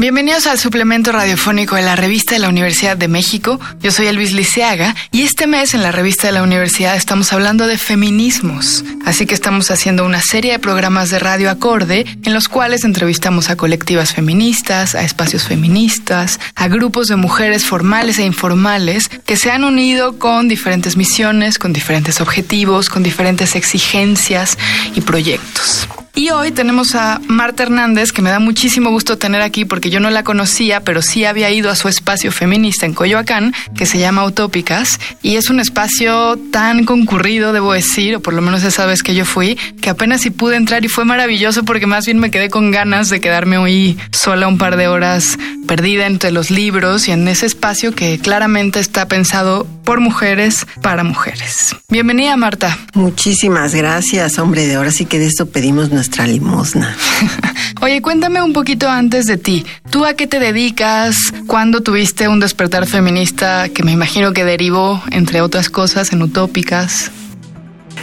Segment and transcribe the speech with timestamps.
[0.00, 3.60] Bienvenidos al suplemento radiofónico de la revista de la Universidad de México.
[3.82, 7.66] Yo soy Elvis Liceaga y este mes en la revista de la universidad estamos hablando
[7.66, 8.82] de feminismos.
[9.04, 13.50] Así que estamos haciendo una serie de programas de radio acorde en los cuales entrevistamos
[13.50, 19.50] a colectivas feministas, a espacios feministas, a grupos de mujeres formales e informales que se
[19.50, 24.56] han unido con diferentes misiones, con diferentes objetivos, con diferentes exigencias
[24.94, 25.86] y proyectos.
[26.20, 30.00] Y hoy tenemos a Marta Hernández, que me da muchísimo gusto tener aquí porque yo
[30.00, 33.98] no la conocía, pero sí había ido a su espacio feminista en Coyoacán, que se
[33.98, 38.84] llama Utópicas, y es un espacio tan concurrido, debo decir, o por lo menos esa
[38.84, 42.18] vez que yo fui, que apenas si pude entrar y fue maravilloso porque más bien
[42.18, 46.50] me quedé con ganas de quedarme hoy sola un par de horas perdida entre los
[46.50, 51.74] libros y en ese espacio que claramente está pensado por mujeres para mujeres.
[51.88, 52.76] Bienvenida, Marta.
[52.92, 56.96] Muchísimas gracias, hombre, de ahora sí que de esto pedimos nuestra limosna.
[57.80, 59.64] Oye, cuéntame un poquito antes de ti.
[59.90, 61.32] ¿Tú a qué te dedicas?
[61.46, 67.10] ¿Cuándo tuviste un despertar feminista que me imagino que derivó, entre otras cosas, en utópicas?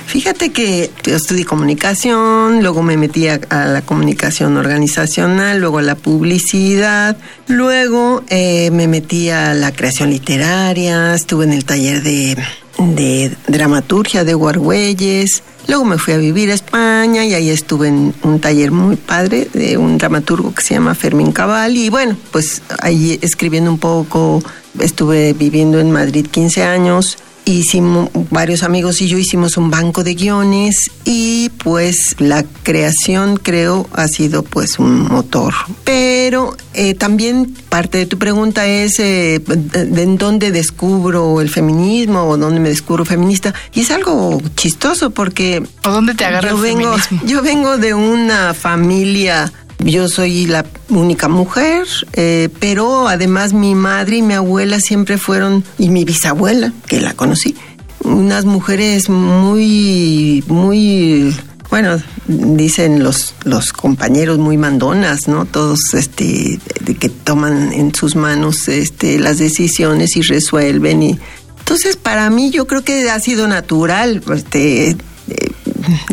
[0.08, 5.96] Fíjate que yo estudié comunicación, luego me metí a, la comunicación organizacional, luego a la
[5.96, 12.38] publicidad, luego eh, me metí a la creación literaria, estuve en el taller de,
[12.78, 18.14] de dramaturgia de Guargüelles, Luego me fui a vivir a España y ahí estuve en
[18.24, 21.76] un taller muy padre de un dramaturgo que se llama Fermín Cabal.
[21.76, 24.42] Y bueno, pues ahí escribiendo un poco,
[24.80, 27.18] estuve viviendo en Madrid 15 años
[27.52, 33.88] hicimos varios amigos y yo hicimos un banco de guiones y pues la creación creo
[33.94, 35.54] ha sido pues un motor
[35.84, 42.24] pero eh, también parte de tu pregunta es eh, de, en dónde descubro el feminismo
[42.24, 46.56] o dónde me descubro feminista y es algo chistoso porque ¿o dónde te agarra yo
[46.58, 47.22] el vengo feminismo?
[47.26, 54.18] yo vengo de una familia yo soy la única mujer, eh, pero además mi madre
[54.18, 57.56] y mi abuela siempre fueron, y mi bisabuela, que la conocí,
[58.04, 61.36] unas mujeres muy, muy,
[61.70, 65.46] bueno, dicen los, los compañeros muy mandonas, ¿no?
[65.46, 66.60] Todos, este,
[67.00, 71.20] que toman en sus manos, este, las decisiones y resuelven y,
[71.60, 74.96] entonces, para mí yo creo que ha sido natural, este, eh,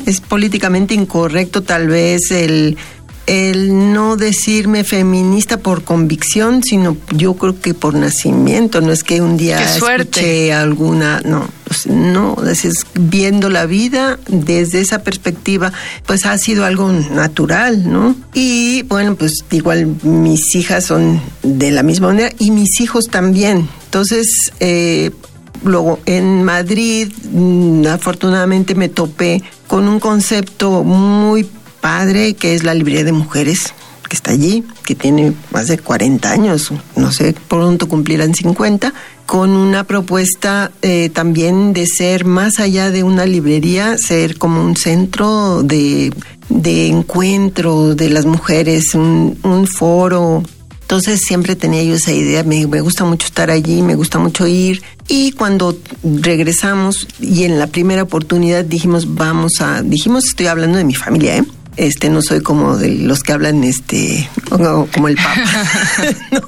[0.05, 2.77] es políticamente incorrecto tal vez el
[3.27, 9.21] el no decirme feminista por convicción, sino yo creo que por nacimiento, no es que
[9.21, 15.73] un día escuché alguna, no, pues, no, es viendo la vida desde esa perspectiva,
[16.07, 18.15] pues ha sido algo natural, ¿no?
[18.35, 23.69] Y bueno, pues igual mis hijas son de la misma manera y mis hijos también.
[23.87, 25.11] Entonces, eh,
[25.65, 31.49] luego en Madrid, mm, afortunadamente me topé con un concepto muy
[31.85, 33.75] padre, que es la librería de mujeres,
[34.09, 38.95] que está allí, que tiene más de 40 años, no sé, pronto cumplirán 50,
[39.27, 44.79] con una propuesta eh, también de ser más allá de una librería, ser como un
[44.79, 46.11] centro de,
[46.49, 50.43] de encuentro de las mujeres, un, un foro
[50.81, 54.47] entonces siempre tenía yo esa idea, me, me, gusta mucho estar allí, me gusta mucho
[54.47, 54.83] ir.
[55.09, 60.85] Y cuando regresamos y en la primera oportunidad dijimos, vamos a, dijimos, estoy hablando de
[60.85, 61.45] mi familia, ¿eh?
[61.77, 65.35] Este no soy como de los que hablan este como el papa.
[66.33, 66.41] No.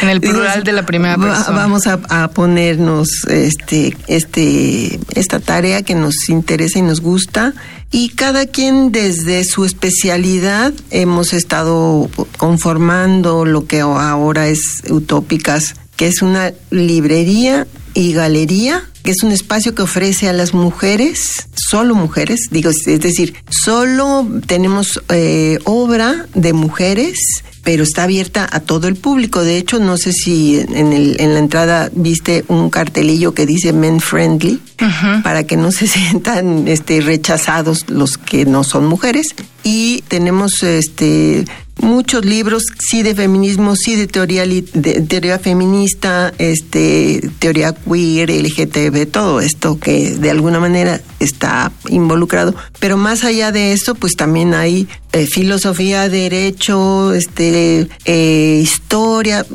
[0.00, 1.50] en el plural de la primera persona.
[1.50, 7.52] vamos a, a, ponernos este este esta tarea que nos interesa y nos gusta.
[7.90, 16.08] Y cada quien desde su especialidad hemos estado conformando lo que ahora es utópicas que
[16.08, 21.94] es una librería y galería que es un espacio que ofrece a las mujeres, solo
[21.94, 27.18] mujeres, digo, es decir, solo tenemos eh, obra de mujeres
[27.64, 29.42] pero está abierta a todo el público.
[29.42, 33.72] De hecho, no sé si en, el, en la entrada viste un cartelillo que dice
[33.72, 35.22] men friendly, uh -huh.
[35.22, 39.28] para que no se sientan este, rechazados los que no son mujeres.
[39.64, 41.46] Y tenemos este
[41.84, 44.44] muchos libros, sí de feminismo, sí de teoría,
[45.08, 52.54] teoría feminista, este, teoría queer, LGTB, todo esto que de alguna manera está involucrado.
[52.80, 59.46] Pero más allá de eso, pues también hay eh, filosofía, derecho, este, eh, historia,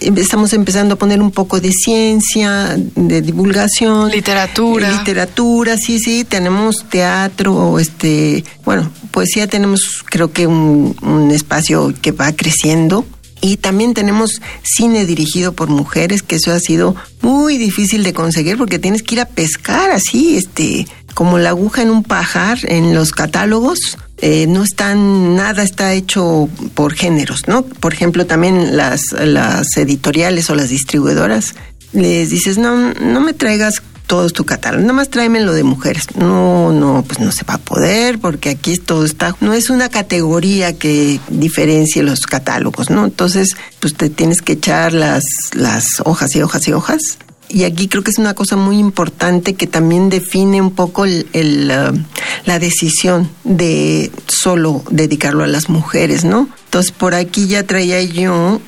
[0.00, 6.84] estamos empezando a poner un poco de ciencia, de divulgación, literatura, literatura, sí, sí, tenemos
[6.88, 13.04] teatro, este, bueno, poesía tenemos, creo que un, un espacio que va creciendo.
[13.40, 18.56] Y también tenemos cine dirigido por mujeres, que eso ha sido muy difícil de conseguir
[18.56, 22.94] porque tienes que ir a pescar así, este, como la aguja en un pajar en
[22.94, 27.62] los catálogos eh, no están, nada está hecho por géneros, ¿no?
[27.62, 31.54] Por ejemplo, también las, las editoriales o las distribuidoras
[31.92, 36.06] les dices, no, no me traigas todo tu catálogo, nada más tráeme lo de mujeres.
[36.16, 39.90] No, no, pues no se va a poder porque aquí todo está, no es una
[39.90, 43.04] categoría que diferencie los catálogos, ¿no?
[43.04, 43.50] Entonces,
[43.80, 47.18] pues te tienes que echar las, las hojas y hojas y hojas.
[47.54, 51.68] Y aquí creo que es una cosa muy importante que también define un poco el,
[51.68, 56.48] la decisión de solo dedicarlo a las mujeres, ¿no?
[56.64, 58.60] Entonces, por aquí ya traía yo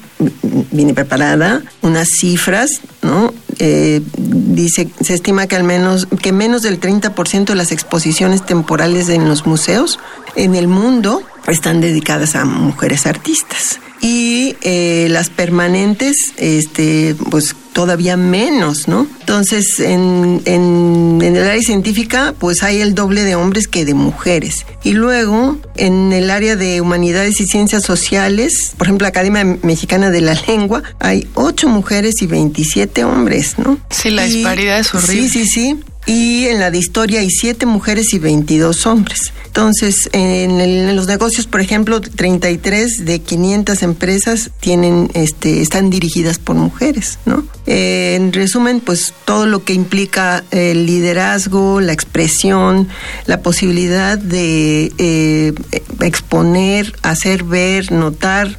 [0.71, 3.35] vine preparada, unas cifras, ¿no?
[3.59, 9.09] Eh, dice, se estima que al menos, que menos del 30% de las exposiciones temporales
[9.09, 9.99] en los museos
[10.37, 18.17] en el mundo están dedicadas a mujeres artistas y eh, las permanentes, este, pues todavía
[18.17, 19.07] menos, ¿no?
[19.21, 24.65] Entonces, en, en, el área científica, pues hay el doble de hombres que de mujeres.
[24.83, 30.11] Y luego, en el área de humanidades y ciencias sociales, por ejemplo, la Academia Mexicana
[30.11, 33.79] de la Lengua, hay ocho mujeres y 27 hombres, ¿no?
[33.91, 35.29] Sí, la disparidad es horrible.
[35.29, 39.33] Sí, sí, sí y en la de historia hay siete mujeres y 22 hombres.
[39.47, 46.57] Entonces, en, los negocios, por ejemplo, 33 de 500 empresas tienen, este, están dirigidas por
[46.57, 47.45] mujeres, ¿no?
[47.67, 52.89] Eh, en resumen, pues todo lo que implica el liderazgo, la expresión,
[53.25, 55.55] la posibilidad de eh,
[56.01, 58.59] exponer, hacer ver, notar,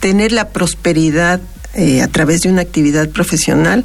[0.00, 1.40] tener la prosperidad
[1.78, 3.84] eh, a través de una actividad profesional,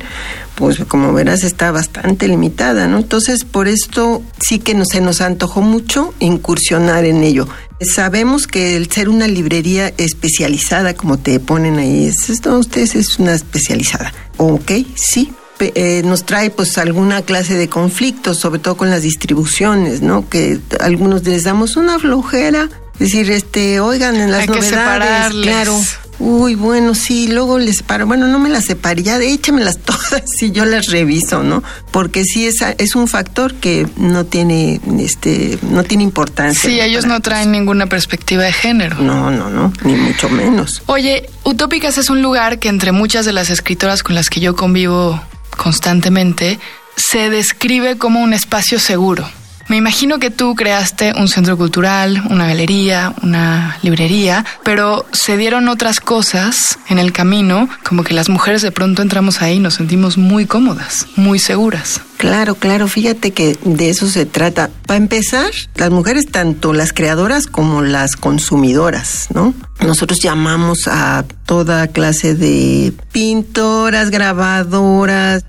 [0.55, 2.97] pues como verás está bastante limitada, ¿no?
[2.97, 7.47] Entonces, por esto sí que no, se nos antojó mucho incursionar en ello.
[7.81, 13.19] Sabemos que el ser una librería especializada, como te ponen ahí, es, esto ustedes es
[13.19, 14.11] una especializada.
[14.37, 20.01] Ok, sí, eh, nos trae pues alguna clase de conflictos, sobre todo con las distribuciones,
[20.01, 20.27] ¿no?
[20.27, 25.79] Que algunos les damos una flojera, decir, este, oigan, en las Hay novedades, claro,
[26.19, 28.05] Uy, bueno, sí, luego les separo.
[28.07, 31.63] Bueno, no me las separé, ya échamelas todas y yo las reviso, ¿no?
[31.91, 36.69] Porque sí es, es un factor que no tiene, este, no tiene importancia.
[36.69, 38.99] Sí, ellos no traen ninguna perspectiva de género.
[38.99, 40.81] No, no, no, ni mucho menos.
[40.85, 44.55] Oye, Utópicas es un lugar que entre muchas de las escritoras con las que yo
[44.55, 45.21] convivo
[45.57, 46.59] constantemente,
[46.95, 49.27] se describe como un espacio seguro.
[49.67, 55.69] Me imagino que tú creaste un centro cultural, una galería, una librería, pero se dieron
[55.69, 59.75] otras cosas en el camino, como que las mujeres de pronto entramos ahí y nos
[59.75, 62.01] sentimos muy cómodas, muy seguras.
[62.17, 64.69] Claro, claro, fíjate que de eso se trata.
[64.85, 69.53] Para empezar, las mujeres, tanto las creadoras como las consumidoras, ¿no?
[69.81, 75.43] Nosotros llamamos a toda clase de pintoras, grabadoras,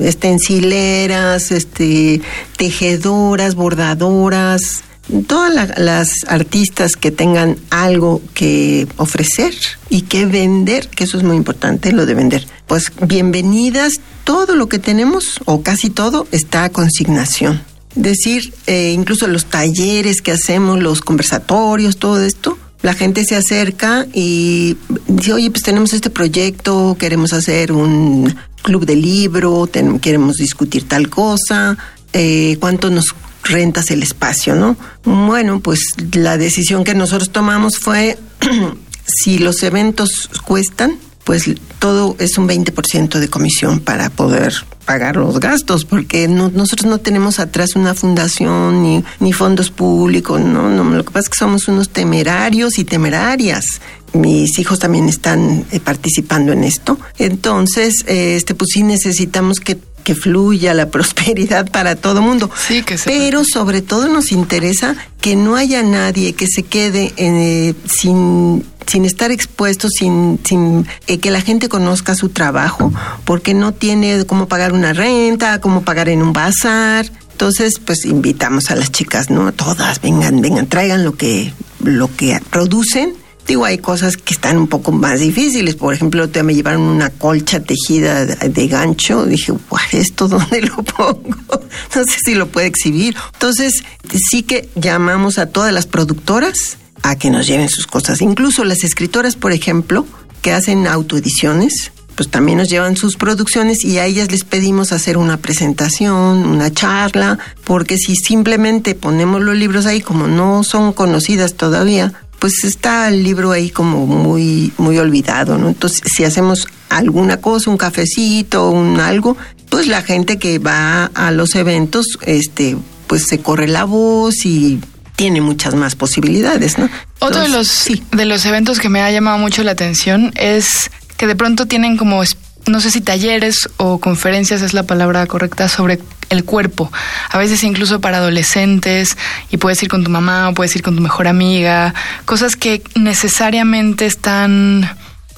[0.00, 2.22] estencileras, este,
[2.56, 4.84] tejedoras, bordadoras,
[5.26, 9.54] todas las artistas que tengan algo que ofrecer
[9.88, 12.46] y que vender, que eso es muy importante, lo de vender.
[12.66, 17.62] Pues bienvenidas, todo lo que tenemos, o casi todo, está a consignación.
[17.94, 24.06] Decir, eh, incluso los talleres que hacemos, los conversatorios, todo esto, la gente se acerca
[24.14, 24.76] y
[25.06, 29.68] dice, oye, pues tenemos este proyecto, queremos hacer un club de libro,
[30.00, 31.76] queremos discutir tal cosa,
[32.12, 33.14] eh, cuánto nos
[33.44, 34.76] rentas el espacio, ¿no?
[35.04, 35.80] Bueno, pues
[36.12, 38.18] la decisión que nosotros tomamos fue,
[39.06, 41.44] si los eventos cuestan, pues
[41.78, 44.52] todo es un 20% de comisión para poder
[44.84, 50.68] pagar los gastos, porque nosotros no tenemos atrás una fundación ni, ni fondos públicos, no,
[50.68, 53.64] no, lo que pasa es que somos unos temerarios y temerarias.
[54.12, 56.98] Mis hijos también están eh, participando en esto.
[57.18, 62.50] Entonces, este, pues sí necesitamos que que fluya la prosperidad para todo mundo.
[62.56, 67.74] Sí, que Pero sobre todo nos interesa que no haya nadie que se quede eh,
[67.86, 72.92] sin sin estar expuesto, sin, sin eh, que la gente conozca su trabajo,
[73.24, 77.08] porque no tiene cómo pagar una renta, cómo pagar en un bazar.
[77.30, 79.52] Entonces, pues invitamos a las chicas, ¿no?
[79.52, 81.54] Todas, vengan, vengan, traigan lo que,
[81.84, 83.14] lo que producen
[83.50, 85.74] Digo, hay cosas que están un poco más difíciles.
[85.74, 89.26] Por ejemplo, me llevaron una colcha tejida de gancho.
[89.26, 89.52] Dije,
[89.90, 91.60] ¿esto dónde lo pongo?
[91.96, 93.16] No sé si lo puede exhibir.
[93.32, 93.82] Entonces,
[94.30, 98.22] sí que llamamos a todas las productoras a que nos lleven sus cosas.
[98.22, 100.06] Incluso las escritoras, por ejemplo,
[100.42, 105.16] que hacen autoediciones, pues también nos llevan sus producciones y a ellas les pedimos hacer
[105.16, 111.54] una presentación, una charla, porque si simplemente ponemos los libros ahí como no son conocidas
[111.54, 115.68] todavía, pues está el libro ahí como muy, muy olvidado, ¿no?
[115.68, 119.36] Entonces, si hacemos alguna cosa, un cafecito, un algo,
[119.68, 124.80] pues la gente que va a los eventos, este, pues se corre la voz y
[125.16, 126.88] tiene muchas más posibilidades, ¿no?
[127.18, 131.26] Otro de los de los eventos que me ha llamado mucho la atención es que
[131.26, 132.22] de pronto tienen como
[132.66, 136.00] no sé si talleres o conferencias es la palabra correcta sobre
[136.30, 136.90] el cuerpo.
[137.28, 139.16] A veces incluso para adolescentes
[139.50, 141.94] y puedes ir con tu mamá o puedes ir con tu mejor amiga,
[142.24, 144.88] cosas que necesariamente están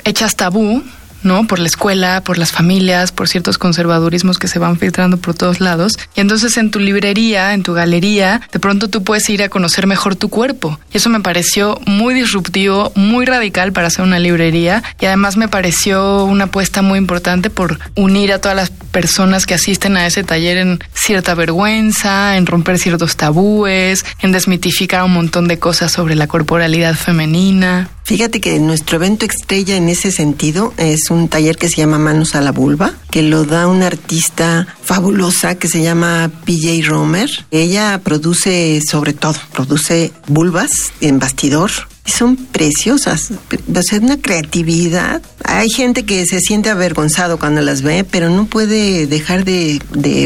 [0.04, 0.84] hechas tabú
[1.22, 1.46] ¿no?
[1.46, 5.60] Por la escuela, por las familias, por ciertos conservadurismos que se van filtrando por todos
[5.60, 5.98] lados.
[6.14, 9.86] Y entonces en tu librería, en tu galería, de pronto tú puedes ir a conocer
[9.86, 10.78] mejor tu cuerpo.
[10.92, 14.82] Y eso me pareció muy disruptivo, muy radical para hacer una librería.
[15.00, 19.54] Y además me pareció una apuesta muy importante por unir a todas las personas que
[19.54, 25.48] asisten a ese taller en cierta vergüenza, en romper ciertos tabúes, en desmitificar un montón
[25.48, 27.90] de cosas sobre la corporalidad femenina.
[28.04, 32.34] Fíjate que nuestro evento estrella en ese sentido es un taller que se llama Manos
[32.34, 37.30] a la Vulva, que lo da una artista fabulosa que se llama PJ Romer.
[37.50, 41.70] Ella produce sobre todo, produce vulvas en bastidor,
[42.04, 45.22] son preciosas, o una creatividad.
[45.44, 49.80] Hay gente que se siente avergonzado cuando las ve, pero no puede dejar de,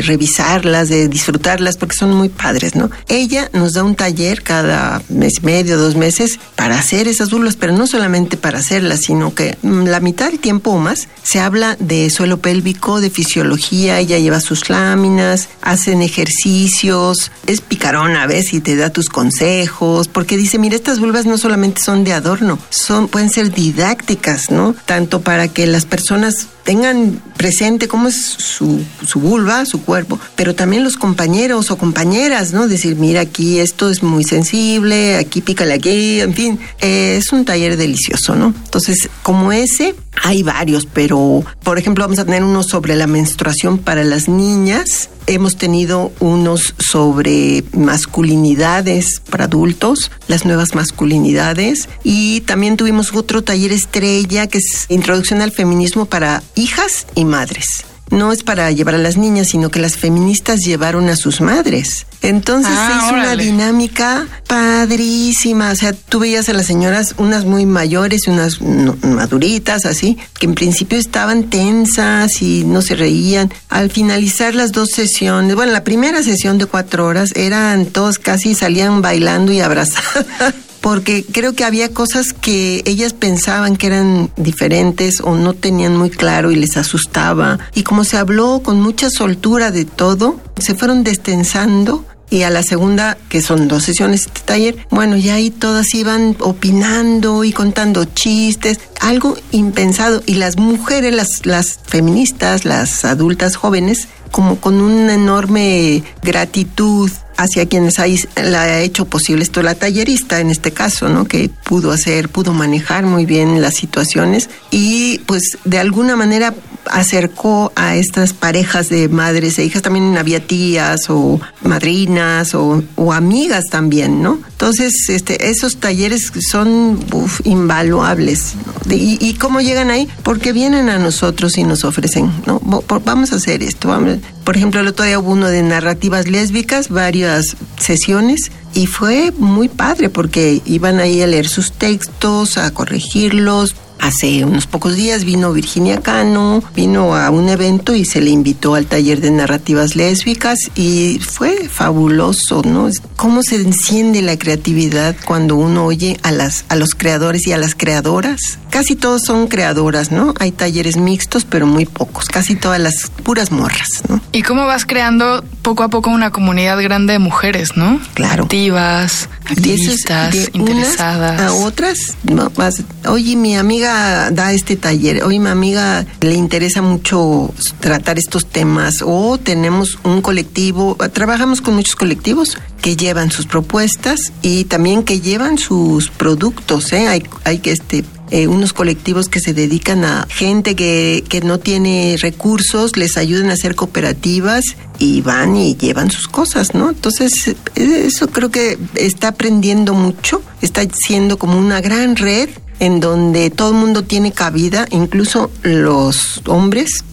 [0.05, 2.91] revisarlas, de disfrutarlas, porque son muy padres, ¿no?
[3.09, 7.73] Ella nos da un taller cada mes medio, dos meses, para hacer esas burlas, pero
[7.73, 11.77] no solamente para hacerlas, sino que mm, la mitad del tiempo o más se habla
[11.79, 18.55] de suelo pélvico, de fisiología, ella lleva sus láminas, hacen ejercicios, es picarona a veces
[18.55, 22.59] y te da tus consejos, porque dice, mira, estas vulvas no solamente son de adorno,
[22.71, 24.75] son, pueden ser didácticas, ¿no?
[24.85, 30.83] Tanto para que las personas tengan presente cómo es su, vulva, su cuerpo, pero también
[30.83, 32.67] los compañeros o compañeras, ¿no?
[32.67, 37.45] Decir, mira, aquí esto es muy sensible, aquí pícale aquí, en fin, eh, es un
[37.45, 38.53] taller delicioso, ¿no?
[38.65, 43.79] Entonces, como ese, hay varios, pero por ejemplo vamos a tener uno sobre la menstruación
[43.79, 45.11] para las niñas.
[45.27, 51.89] Hemos tenido unos sobre masculinidades para adultos, las nuevas masculinidades.
[52.05, 57.85] Y también tuvimos otro taller estrella que es Introducción al Feminismo para hijas y madres
[58.11, 62.07] no es para llevar a las niñas, sino que las feministas llevaron a sus madres.
[62.23, 65.73] Entonces ah, es una dinámica padrísima.
[65.73, 70.47] O sea, tú veías a las señoras, unas muy mayores y unas maduritas, así, que
[70.47, 73.53] en principio estaban tensas y no se reían.
[73.69, 78.55] Al finalizar las dos sesiones, bueno, la primera sesión de cuatro horas, eran todos casi
[78.55, 80.55] salían bailando y abrazadas
[80.87, 86.11] porque creo que había cosas que ellas pensaban que eran diferentes o no tenían muy
[86.11, 87.59] claro y les asustaba.
[87.75, 92.63] Y como se habló con mucha soltura de todo, se fueron destensando y a la
[92.63, 98.05] segunda, que son dos sesiones de taller, bueno, ya ahí todas iban opinando y contando
[98.05, 100.23] chistes, algo impensado.
[100.27, 107.67] Y las mujeres, las, las feministas, las adultas jóvenes, como con una enorme gratitud hacia
[107.67, 111.27] quienes ahí la ha hecho posible esto, la tallerista en este caso, ¿no?
[111.27, 116.55] Que pudo hacer, pudo manejar muy bien las situaciones y pues de alguna manera
[116.97, 123.67] acercó a estas parejas de madres e hijas, también había tías o madrinas o, amigas
[123.71, 124.39] también, ¿no?
[124.49, 126.99] Entonces, este, esos talleres son
[127.45, 128.55] invaluables.
[128.89, 130.09] ¿Y, ¿Y, cómo llegan ahí?
[130.23, 132.61] Porque vienen a nosotros y nos ofrecen, ¿no?
[133.05, 133.89] Vamos a hacer esto.
[133.89, 134.19] Vamos.
[134.45, 139.69] Por ejemplo, el otro día hubo uno de narrativas lésbicas, varias sesiones, y fue muy
[139.69, 143.75] padre porque iban ahí a leer sus textos, a corregirlos,
[144.07, 148.77] Hace unos pocos días vino Virginia Cano, vino a un evento y se le invitó
[148.77, 152.89] al taller de narrativas lésbicas y fue fabuloso, ¿no?
[153.17, 157.59] Cómo se enciende la creatividad cuando uno oye a las a los creadores y a
[157.59, 158.61] las creadoras.
[158.71, 160.35] Casi todos son creadoras, ¿no?
[160.39, 164.21] Hay talleres mixtos, pero muy pocos, casi todas las puras morras, ¿no?
[164.31, 167.99] ¿Y cómo vas creando poco a poco una comunidad grande de mujeres, ¿no?
[168.15, 168.45] Claro.
[168.45, 171.41] Activas, activistas, interesadas.
[171.41, 176.83] a otras, no, vas, oye, mi amiga da este taller, hoy mi amiga le interesa
[176.83, 183.47] mucho tratar estos temas o tenemos un colectivo, trabajamos con muchos colectivos que llevan sus
[183.47, 187.09] propuestas y también que llevan sus productos, ¿eh?
[187.09, 191.59] hay, hay que este eh, unos colectivos que se dedican a gente que, que no
[191.59, 194.65] tiene recursos, les ayudan a hacer cooperativas
[194.99, 196.91] y van y llevan sus cosas, ¿no?
[196.91, 203.51] Entonces, eso creo que está aprendiendo mucho, está siendo como una gran red en donde
[203.51, 207.05] todo el mundo tiene cabida, incluso los hombres.